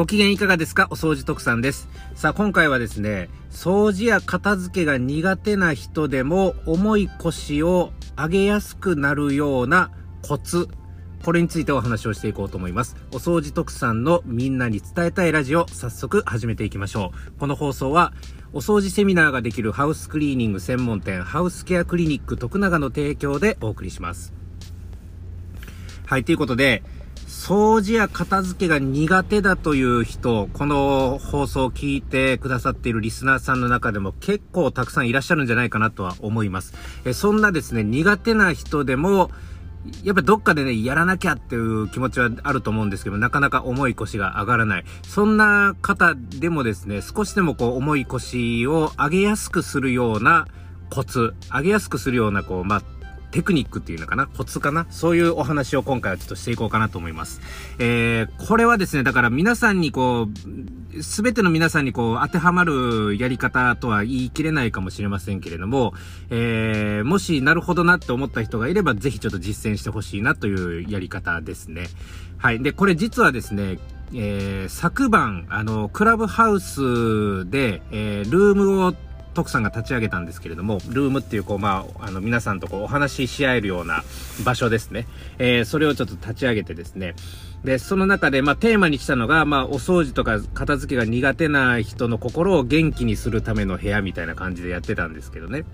[0.00, 0.86] ご機嫌いかがですか？
[0.88, 1.86] お掃除特産です。
[2.14, 9.90] さあ、今回はですね、掃除や片付けが苦手な人でも重い腰を上げやすくなるような
[10.22, 10.68] コツ、
[11.22, 12.96] これについてお話をしていこうと思います。
[13.12, 17.38] お掃除特産のみんなに伝えたいラジオ、早速始めていきましょう。
[17.38, 18.14] この放送は、
[18.54, 24.32] お掃除セミナーができるハウスクリーニング専門店、ハウスケアクリニック徳永の提供でお送りします。
[26.06, 26.82] はい、ということで、
[27.30, 36.74] 掃除や片付けが苦手だという人、この放送を聞いてくださっているリスナーさんの中でも結構たくさんいらっしゃるんじゃないかなとは思います。
[37.04, 39.30] えそんなですね、苦手な人でも、
[40.02, 44.84] やっぱどっかでね、やらなきゃっていう気持ちはあると思うんですけど、なかなか重い腰が上がらない。
[45.06, 50.48] そんな方でもですね、少しでもこう重い腰を上げやすくするような
[50.90, 52.82] コツ、上げやすくするようなこう、まあ、
[53.30, 54.26] テクニックっていうのかな？
[54.26, 54.86] コツかな？
[54.90, 57.40] そういうお話を今回はちょっとしていこうかなと思います。
[57.78, 60.28] えー、これはですね、だから皆さんにこ
[60.96, 65.94] う、すべての皆さんにこう、当てはまるやり方とは言い切れないかもしれませんけれども、
[66.30, 71.88] えー、もしなるほどなって思った人がいれば、ぜひちょっと実践してほしいなというやり方ですね。
[72.38, 72.60] はい。
[72.62, 73.78] で、これ実はですね、
[74.12, 78.94] えー、昨晩、あの、クラブハウスで、えー、ルームを
[79.34, 84.02] 徳さんが立ち上げたんですけれども、ルームっていう、こう、まあ、あの、皆さんとこう、お話しし合えるような
[84.44, 85.06] 場所ですね。
[85.38, 87.14] えー、それをちょっと立ち上げてですね。
[87.64, 95.64] で、その中で、まあ、テーマにしたのが、まあ、お掃除とか片付けが苦手な人の心を元気にするための部屋みたいな感じでやってたんですけどね。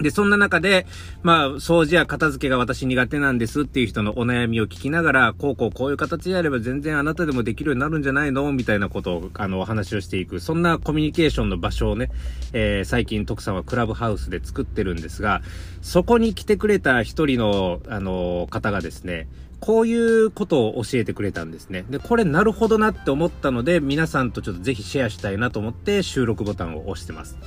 [0.00, 0.86] で、そんな中で、
[1.22, 8.52] まあ、掃除や片付けが私苦手なんですっていう人のお悩みを聞きながら、こうこうこういう形でやれば全然あなたでもできるようになるんじゃないの？
[8.52, 10.40] みたいなことを、あの、お話をしていく。
[10.40, 12.10] そんなコミュニケーションの場所をね、
[12.52, 15.42] えー、最近徳さんはクラブハウスで作ってるんですが、
[15.80, 19.28] そこに来てくれた一人の、あの、方がですね、
[19.60, 21.86] こういうことを教えてくれたんですね。
[21.88, 27.38] で、これなるほどなって思ったので、皆さんとちょっとぜひシェアしたいなと思って収録ボタンを押してます。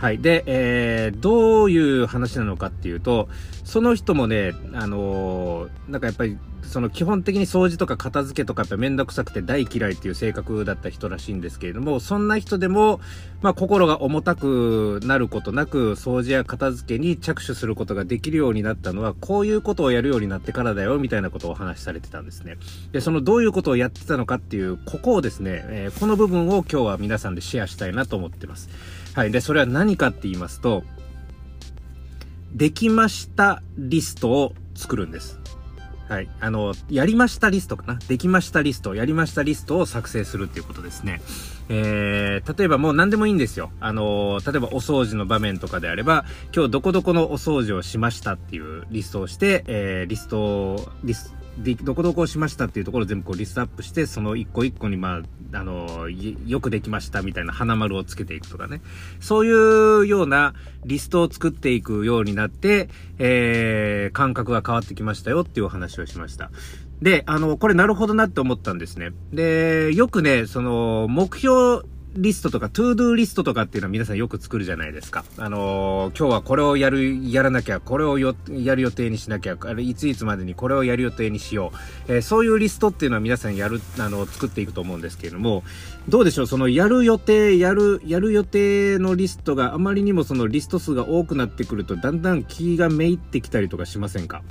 [0.00, 0.18] はい。
[0.18, 3.28] で、えー、どういう話なのかっていうと、
[3.64, 12.98] その人もね、あのー、なんかやっぱり、その基本的に掃除とか片付けとかやっぱめんどくさくて大嫌いっていう性格だった人らしいんですけれども、そんな人でも、
[13.42, 22.56] まあ心が重たくなることなく、掃除や片付けに着手することができるようになったのは、こういうことをやるようになってからだよ、みたいなことをお話しされてたんですね。
[22.92, 28.70] で、そのどういうことをやってたのかっていう、ここをですね、えー、この部分を今日は皆さんでシェアしたいなと思ってます。
[29.14, 29.30] はい。
[29.30, 30.84] で、それは何かって言いますと、
[32.54, 35.38] できましたリストを作るんです。
[36.08, 36.28] はい。
[36.40, 37.98] あの、やりましたリストかな？
[38.08, 41.20] できましたリスト、やりましたリストを作成するっていうことですね。
[41.68, 43.70] えー、例えばもう何でもいいんですよ。
[43.78, 51.32] あの、例えばお掃除の場面とかであれば、今日どこどこのお掃除をしましたっていうリストをして、えー、リスト、リス、
[51.82, 55.22] どこどこしましたっていうところを全部こうリストアップして、その一個一個にま
[55.52, 58.80] あ、あの、よくできましたみたいな花丸をつけていくとかね。
[59.20, 60.54] そういうような
[60.84, 62.88] リストを作っていくようになって、
[63.18, 66.50] えー、感覚が変わってきましたよっていうお話をしました。
[67.02, 69.10] で、あの、これなるほどなって思ったんですね。
[69.32, 71.82] で、よくね、その、目標
[72.16, 75.24] リストとか、 ToDo リストとかっていうのは皆さんよく作るじゃないですか。
[75.38, 78.34] あのー、今日はこれをやる、やらなきゃ、これを、や
[78.74, 81.72] る予定にしなきゃ、あれ、いついつまでにこれをやる予定にしよ
[82.08, 82.12] う。
[82.12, 85.62] えー、そういうリストっていうのは皆さんやる、あの、作っていくと思うんですけれども、
[86.08, 94.42] どうでしょうそのやる予定、やる、やる予定のリストがあまりにもそのリスト数が多くなってくると、だんだん気がめいってきたりとかしませんか？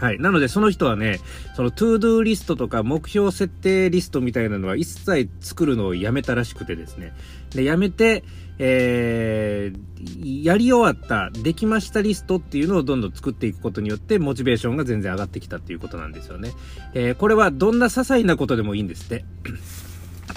[0.00, 0.18] はい。
[0.18, 1.20] なので、その人はね、
[1.54, 7.12] その、 ToDo リストとか目標設定リストみたいなのは一切作るのをやめたらしくてですね。
[7.50, 8.24] で、やめて、
[8.58, 16.52] えー、やり終わった、できましたリストっていうのをどんどん作っていくことによって、モチベーションが全然上がってきたっていうことなんですよね。
[16.94, 19.24] えー、これはどんな些細なことでもいいんですって。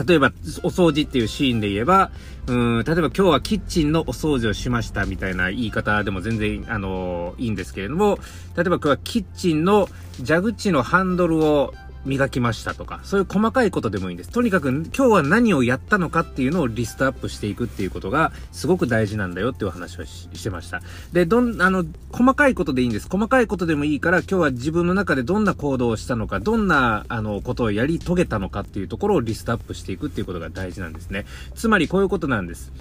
[0.08, 0.32] 例えば、
[0.64, 2.12] お掃除っていうシーンで言えば、
[2.48, 8.20] うん、例えば今日はキッチンのお掃除をしましたみたいな言い方でも全然、あのー、いいんですけれども、
[8.56, 9.88] 例えば今日はキッチンの
[10.26, 11.74] 蛇口のハンドルを
[12.06, 14.30] 磨きましたとか、そういう細かいことでもいいんです。
[14.30, 20.82] とにかく今日は何をやったのかっていうのをリストアップしていくっていうことがすごく大事なんだよっていう話をしてました。
[21.14, 23.08] で、どん、あの、細かいことでいいんです。
[23.10, 31.26] 細かいことでもいいから今日は自分の中でどんな行動をしたのか、どんな、あの、ことをやり遂げたのかっていうところをリストアップしていくっていうことが大事なんですね。
[31.56, 32.72] つまりこういうことなんです。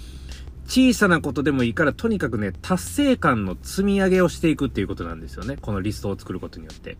[0.67, 5.57] 小さなことでもいいから、とにかくね、達成感の積み上げをしていくっていうことなんですよね。
[5.61, 6.97] このリストを作ることによって。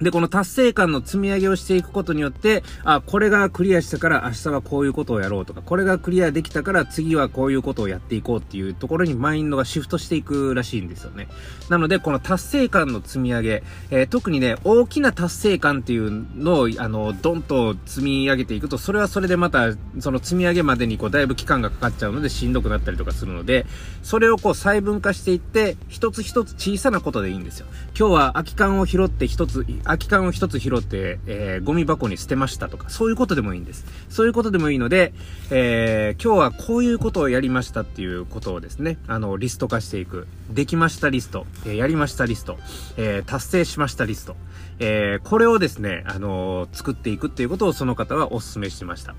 [0.00, 11.28] で、この達成感の積み上げをしていくことによって、あ、これがクリアしたから明日はこういうことをやろうとか、これがクリアできたから次はこういうことをやっていこうっていうところにマインドがシフトしていくらしいんですよね。
[11.68, 23.66] なので、この達成感の積み上げ、えー、特にね、大きな達成感っていうのを、あの、ドンと積み上げていくと、それはそれでまた、その積み上げまでにこう、だいぶ期間がかかっちゃうのでしんどくなったりとかするので、
[24.02, 27.66] それをこう、細分化していって、一つ一つ小さなことでいいんですよ。
[27.98, 33.86] 今日は空き缶を拾って一つ、空き缶を一つ拾って、えー、ゴミ箱に捨てましたとか、そういうことでもいいんです。
[34.10, 35.14] そういうことでもいいので、
[35.50, 40.26] えー、今日はこういうことをやりましたっていうことをですね、あの、リスト化していく。
[40.50, 42.58] できましたリスト、えー、やりましたリスト、
[42.96, 44.36] えー、達成しましたリスト、
[44.78, 49.14] えー、これをですね、あのー、作っていくっていうことをその方はお勧めしました。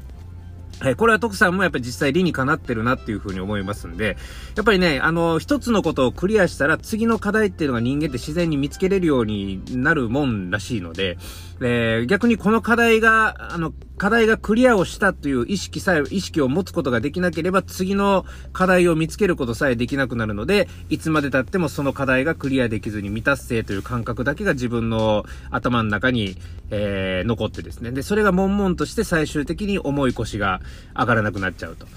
[0.80, 4.16] はい、これは徳さんもやっぱり実際理にかなってるなっていうふうに思いますんで、
[4.56, 11.18] やっぱりね、あの、一つのことをクリアしたら次の課題っていうのが人間って自然に見つけれるようになるもんらしいので、
[11.62, 26.38] えー、逆にこの課題が、あの、課題がクリアをしたという意識さえ、意識を持つことができなければ次の課題を見つけることさえできなくなるので、いつまで経ってもその課題がクリアできずに未達成という感覚だけが自分の頭の中に、
[26.72, 27.92] えー、残ってですね。
[27.92, 30.62] で、それが悶々として最終的に重い腰が
[30.96, 31.88] 上がらなくなっちゃうと。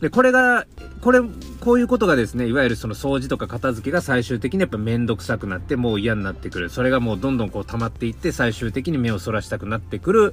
[0.00, 0.66] で、これが、
[1.00, 1.20] これ、
[1.60, 6.70] こういうことがですね、いわゆるその掃除とか片付けが最終的にやっぱめんどくさくなってもう嫌になってくる。
[6.70, 10.32] それがもうどんどんこう溜まっていって最終的に目をそらしたくなってくる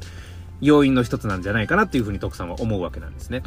[0.61, 3.41] 要因の一つなんじゃないかなっていうふうに徳さんは思うわけなんですね。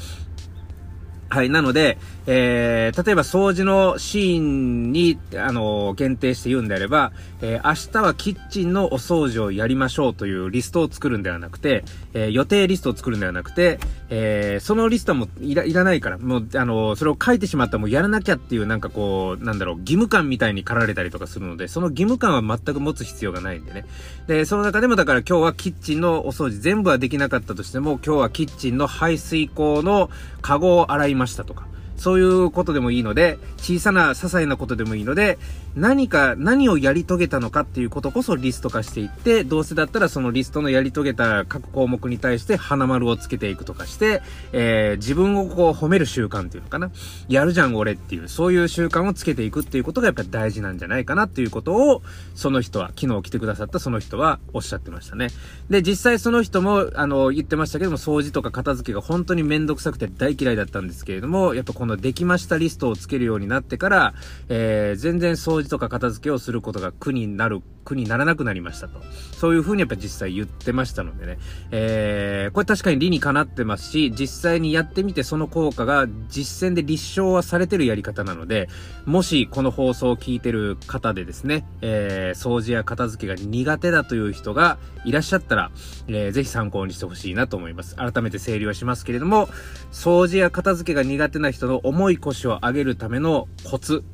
[1.31, 1.51] はい。
[1.51, 11.85] なので、えー、例えば掃除のシーンに、あのー、限定して言うんであれば、えー、明日はキッチンのお掃除をやりましょうというリストを作るんではなくて、
[12.15, 13.79] えー、予定リストを作るんではなくて、
[14.09, 23.85] えー、そのリストもいらいらないから、もう、あのー、それを書いてしまったらもうやらなきゃっていうなんかこう、なんだろう、義務感みたいに駆られたりとかするので、その義務感は全く持つ必要がないんでね。
[24.29, 30.09] で、その中でもだから今日はキッチンのお掃除全部はできなかったとしても、今日はキッチンの排水口の
[30.41, 31.67] カゴを洗いましたとか。
[31.99, 35.39] そういうことでもいいので、小さな些細なことでもいいので、
[35.77, 44.23] 何か、何をやり遂げたのかっていうことこそリスト化していって、どうせだったらそのリストのやり遂げた各項目に対して花丸をつけていくとかして、
[44.53, 46.91] えー、自分をこう褒める習慣っていうのかな。
[47.29, 52.03] やるじゃん俺っていう、そういう習慣をつけていくっていうことがやっぱり大事なんじゃないかなっていうことを、
[52.35, 55.29] その人は、昨日来てくださったその人はおっしゃってましたね。
[55.71, 64.15] で、実際その人も、あの、言ってましたけども、掃除とか片付けが本当にめんどくさくて大嫌いだったんですけれども、やっぱこのできましたリストをつけるようになってから、
[64.49, 69.01] えー、全然掃除とか片付けをすることが苦になる、苦にならなくなりましたと。
[69.33, 71.39] そういう風にやっぱ実際言ってましたのでね。
[71.71, 78.69] えー、これ確かに理にかなってますし、実際にやってみてその効果が実践で立証はされてるやり方なので、
[79.07, 85.71] もしこの放送を聞いてる方でですね、えー、掃除や片付けが苦手だという人がいらっしゃったら、
[86.09, 87.97] えー、ぜひ参考にしてほしいなと思います。
[87.97, 89.49] 改めて整理はしますけれども、
[89.93, 94.05] 掃除や片付けが苦手な人の重い腰を上げるためのコツ、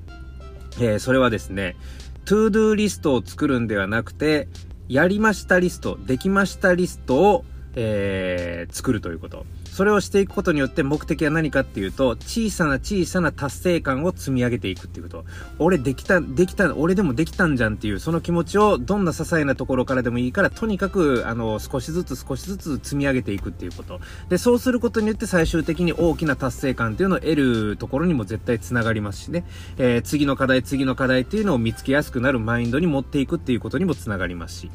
[0.78, 1.76] えー、それはですね、
[2.24, 4.48] ToDo リストを作るんではなくて、
[4.88, 7.44] やりましたリスト、できましたリストを、
[7.74, 9.44] えー、作るということ。
[9.74, 15.24] それをしていくことによって目的は何かっていうと、小さな小さな達成感を積み上げていくっていうこと。
[15.58, 23.98] 俺できた、できた、俺でもできたんじゃんっていう、その気持ちをどんな些細なところからでもいいから、とにかく、あの、少しずつ少しずつ積み上げていくっていうこと。
[24.28, 29.44] で、そうすることによって最終的に大きな達成感っていうのを得るところにも絶対繋がりますしね。
[29.76, 34.70] えー、次の課題、次の課題っていうのを見つけやすくなるマインドに持っていくっていうことにも繋がりますし。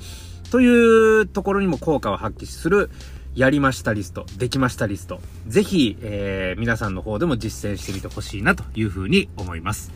[0.52, 2.90] というところにも効果を発揮する、
[3.36, 9.92] やりましたリスト、できましたリスト、ぜひ、えー、皆さんの方でも実践してみてほしいなというふうに思います。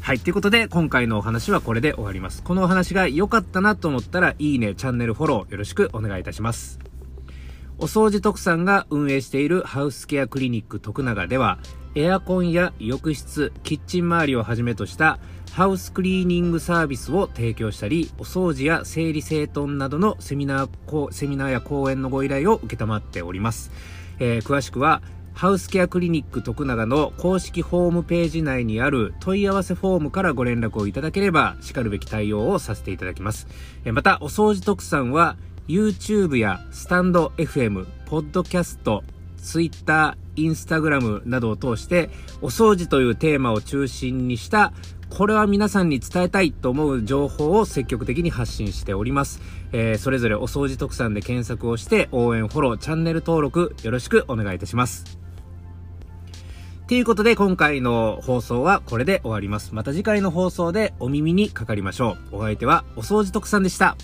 [0.00, 0.20] はい。
[0.20, 2.42] ということで、今回のお話はこれで終わります。
[2.42, 6.78] このお話が良かったなと思ったら、いいね、チャンネルフォローよろしくお願いいたします。
[7.78, 11.58] お掃除特産が運営しているハウスケアクリニック徳永では、
[11.98, 15.18] エアコンや浴室、キッチン周りをはじめとした
[15.50, 23.72] ハウスクリーニングサービスを提供したり、お掃除や整理整頓などのセミナー、セミナーや講演のご依頼を受けたまっております。
[24.20, 25.02] えー、詳しくは、
[25.34, 33.48] ハウスケアクリニック徳永の公式ホームページ内にある問い合わせフォームからご連絡をいただければ、しかるべき対応をさせていただきます。
[33.84, 35.36] えまた、お掃除特産は、
[35.66, 39.02] YouTube やスタンド FM、ポッドキャスト、
[39.38, 42.10] Twitter、Instagram などを通して、
[42.42, 44.72] お掃除というテーマを中心にした
[45.10, 49.40] これは皆さんに伝えたいと思う情報を積極的に発信しております。
[49.72, 55.18] えー、それぞれお掃除特産で検索をして応援、フォロー、チャンネル登録よろしくお願いいたします。
[56.86, 59.74] ということで今回の放送はこれで終わります。
[59.74, 62.36] また次回の放送でお耳にかかりましょう。
[62.36, 63.96] お相手はお掃除特産でした。